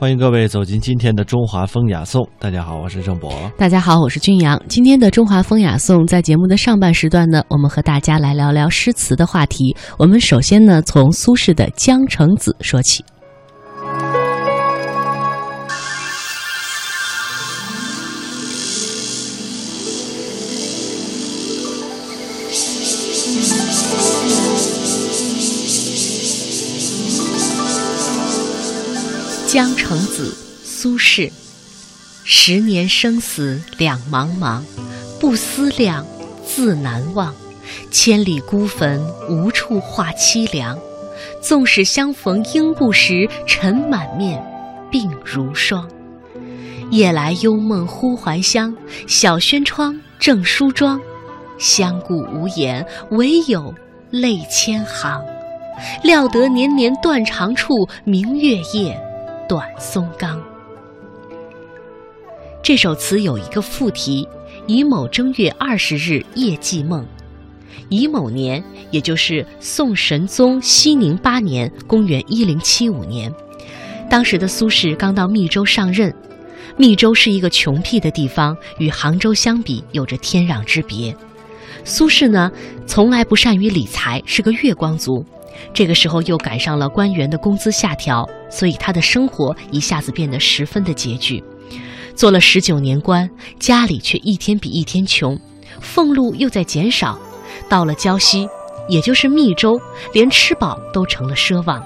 [0.00, 2.24] 欢迎各位走进今天的中华风雅颂。
[2.38, 3.32] 大家好，我是郑博。
[3.58, 4.62] 大家好，我是俊阳。
[4.68, 9.76] 今天的中华风雅颂，在节目的上半时段呢，我们和大家来聊聊诗词的话题。
[9.98, 13.02] 我们首先呢，从苏轼的《江城子》说起。
[29.48, 30.30] 《江城子》
[30.62, 31.32] 苏轼：
[32.22, 34.60] 十年生死两茫茫，
[35.18, 36.06] 不思量，
[36.44, 37.34] 自难忘。
[37.90, 40.78] 千里孤坟，无处话凄凉。
[41.40, 44.38] 纵使相逢应不识，尘满面，
[44.92, 45.88] 鬓如霜。
[46.90, 51.00] 夜来幽梦忽还乡，小轩窗，正梳妆。
[51.56, 53.74] 相顾无言，唯有
[54.10, 55.24] 泪千行。
[56.04, 59.07] 料得年年断肠处，明月夜。
[59.48, 60.38] 短松冈。
[62.62, 64.28] 这首词有一个副题：
[64.66, 67.06] 乙卯正月二十日夜记梦。
[67.88, 73.32] 乙卯年，也就是宋神宗熙宁八年（公元一零七五年），
[74.10, 76.14] 当时的苏轼刚到密州上任。
[76.76, 81.16] 密州是一个穷僻的地方，与杭州相比有着天壤之别。
[81.84, 82.50] 苏轼呢，
[82.86, 85.24] 从来不善于理财，是个月光族。
[85.74, 91.42] 这个时候又赶上了官员的工资下调，所以他的生活一下子变得十分的拮据。
[92.14, 95.38] 做了十九年官，家里却一天比一天穷，
[95.80, 97.18] 俸禄又在减少。
[97.68, 98.48] 到了胶西，
[98.88, 99.80] 也就是密州，
[100.12, 101.82] 连吃饱都成了奢望。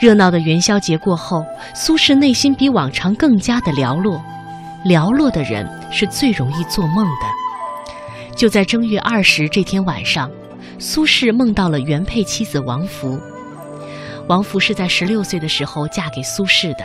[0.00, 4.22] 热闹的元宵节过后，苏轼内心比往常更加的寥落。
[4.84, 7.47] 寥落的人是最容易做梦的。
[8.38, 10.30] 就在正月二十这天晚上。
[10.78, 13.18] 苏轼梦到了原配妻子王弗。
[14.28, 16.84] 王弗是在十六岁的时候嫁给苏轼的，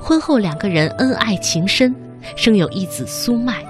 [0.00, 1.94] 婚后两个人恩爱情深，
[2.34, 3.64] 生有一子苏迈。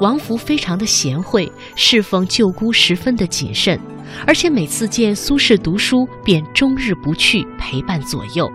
[0.00, 3.76] 王弗非常的贤惠，侍奉舅姑十分的谨慎，
[4.24, 8.48] 而且每次见苏轼读书，便终日不去陪伴左右。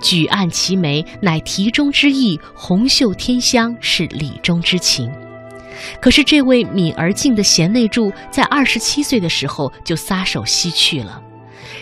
[0.00, 5.12] 举案齐眉，乃题中之意；红袖添香，是礼中之情。
[6.00, 11.20] 可是，这位敏而静的贤内助，在二十七岁的时候就撒手西去了，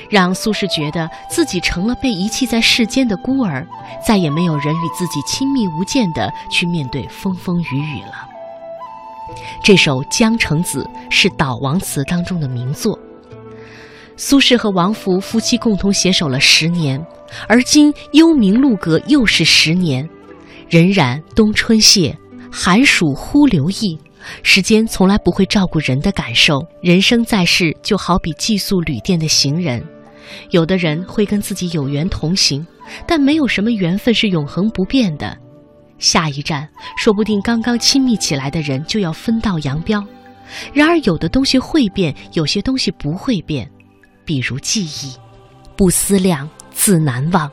[0.09, 3.67] 让苏轼觉得自己成了被遗弃在世间的孤儿，
[4.07, 8.29] 再也没有人与自己亲密无间的去面对风风雨雨了。
[9.63, 12.99] 这首《江城子》是悼亡词当中的名作。
[14.17, 17.05] 苏轼和王弗夫妻共同携手了十年，
[17.49, 20.09] 而今幽冥路隔又是十年，
[20.69, 22.17] 荏苒冬春谢。
[22.55, 23.99] 寒暑忽流意，
[24.43, 26.63] 时间从来不会照顾人的感受。
[26.83, 29.83] 人生在世，就好比寄宿旅店的行人，
[30.51, 32.65] 有的人会跟自己有缘同行，
[33.07, 35.37] 但没有什么缘分是永恒不变的。
[35.99, 36.69] 下一站，
[36.99, 40.05] 说不定刚刚亲密起来的人就要分道扬镳。
[40.75, 43.67] 然而，有的东西会变，有些东西不会变，
[44.25, 45.17] 比如记忆，
[45.75, 46.49] 不思量。
[46.75, 47.53] 自难忘，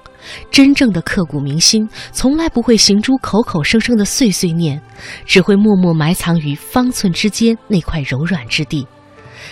[0.52, 4.82] 真正的刻骨铭心，从来不会行诸口口声声的碎碎念，
[5.26, 8.88] 只会默默埋藏于方寸之间那块柔软之地。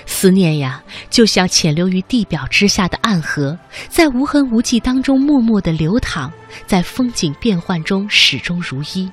[0.05, 3.57] 思念呀，就像潜流于地表之下的暗河，
[3.89, 6.31] 在无痕无迹当中默默地流淌，
[6.65, 9.09] 在风景变幻中始终如一。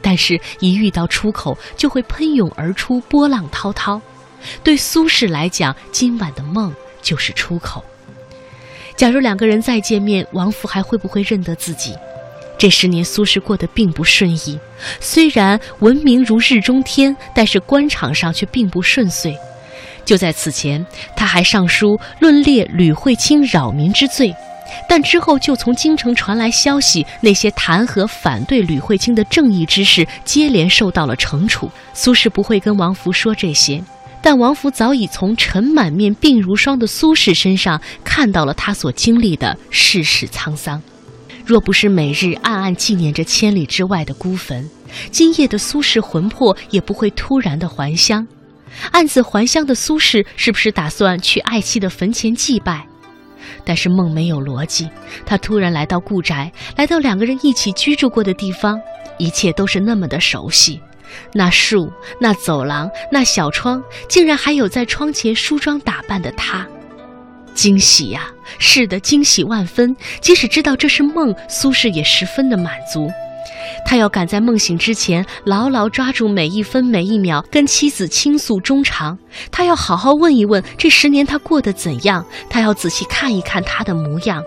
[0.00, 4.00] 但是，一遇到出口，就会喷涌而出，波浪滔滔。
[4.62, 7.82] 对苏轼来讲，今晚的梦就是出口。
[8.96, 11.94] 假如两个人再见面，王弗还会不会认得自己？
[12.56, 14.58] 这十年，苏轼过得并不顺意。
[15.00, 19.36] 虽然闻名如日中天，但是官场上却并不顺遂。
[20.04, 20.84] 就在此前，
[21.16, 24.32] 他还上书论列吕惠卿扰民之罪，
[24.88, 31.68] 但之后就从京城传来消息，那些弹劾反对吕惠卿的正义之士接连受到了惩处。
[31.92, 33.82] 苏轼不会跟王弗说这些。
[34.24, 40.80] 但王弗早已从尘满面、鬓如霜的苏轼身上看到了他所经历的世事沧桑。
[41.44, 44.66] 若不是每日暗暗纪念着千里之外的孤坟，
[45.10, 48.26] 今夜的苏轼魂魄也不会突然的还乡。
[48.92, 52.86] 暗自还乡的苏轼，是不是打算去爱妻的坟前祭拜？
[53.62, 54.88] 但是梦没有逻辑，
[55.26, 58.80] 他突然来到故宅，来到两个人一起居住过的地方，
[59.18, 60.80] 一切都是那么的熟悉。
[61.32, 66.66] 那树，那走廊，那小窗，竟然还有在窗前梳妆打扮的他，
[67.54, 68.30] 惊喜呀！
[68.58, 69.96] 是的，惊喜万分。
[70.20, 73.10] 即使知道这是梦，苏轼也十分的满足。
[73.86, 79.18] 他要赶在梦醒之前，牢牢抓住每一分每一秒，跟妻子倾诉衷肠。
[79.50, 84.42] 他要好好问一问这十年他过得怎样，他要仔细看一看他的模样。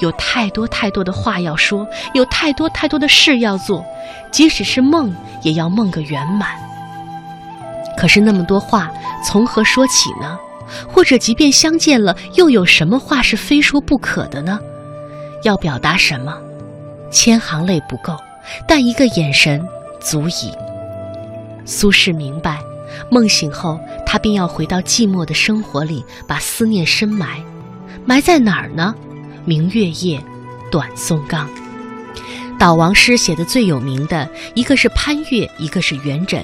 [0.00, 3.84] 有太多太多的话要说，有太多太多的事要做，
[4.30, 6.50] 即使是梦，也要梦个圆满。
[7.96, 8.90] 可是那么多话，
[9.24, 10.38] 从何说起呢？
[10.88, 14.58] 或者，即便相见了，又有什么话是非说不可的呢？
[15.42, 16.36] 要表达什么？
[17.10, 18.16] 千行泪不够，
[18.66, 19.64] 但一个眼神
[20.00, 20.52] 足矣。
[21.66, 22.58] 苏轼明白，
[23.10, 27.40] 梦醒后，他便要回到寂寞的生活里，把思念深埋。
[28.04, 28.94] 埋在哪儿呢？
[29.46, 30.22] 明月夜，
[30.70, 31.48] 短松冈。
[32.58, 36.42] 悼亡诗写的最有名的一个是潘岳，一个是元稹。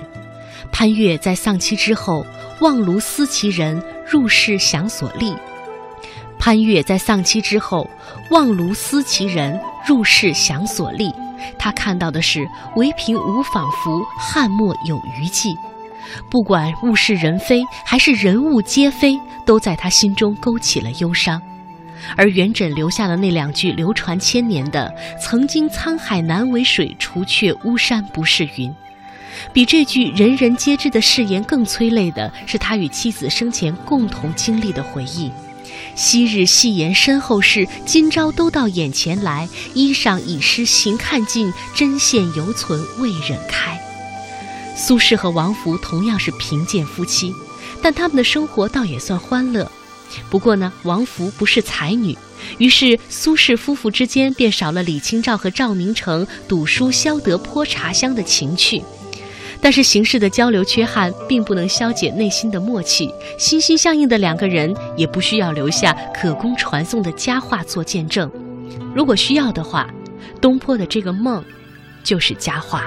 [0.70, 2.26] 潘岳在丧妻之后，
[2.60, 5.34] 望庐思其人，入室想所立。
[6.38, 7.88] 潘岳在丧妻之后，
[8.30, 11.10] 望庐思其人，入室想所立。
[11.58, 15.56] 他看到的是唯凭无仿佛，汉末有余悸。
[16.28, 21.40] 不管物是人非，还是人物皆非，都在他心中勾起了忧伤。
[22.16, 28.72] 而元稹留下了那两句流传千年的“曾经沧海难为水，除却巫山不是云”。
[29.52, 35.30] 比这句人人皆知的誓言更催泪的是他与妻子生前共同经历的回忆
[35.94, 39.48] ：“昔日戏言身后事，今朝都到眼前来。
[39.72, 43.80] 衣裳已湿行看尽，针线犹存未忍开。”
[44.76, 47.32] 苏轼和王弗同样是贫贱夫妻，
[47.82, 49.70] 但他们的生活倒也算欢乐。
[50.28, 52.16] 不过呢，王弗不是才女，
[52.58, 58.82] 于是苏轼夫妇之间便少了李清照和赵明诚赌书消得泼茶香的情趣。
[59.62, 68.30] 但是形式的交流缺憾并不能消解内心的默契，心心相印的两个人也不需要留下可供传颂的佳话做见证。
[68.94, 69.88] 如果需要的话，
[70.40, 71.44] 东坡的这个梦，
[72.02, 72.84] 就是佳话。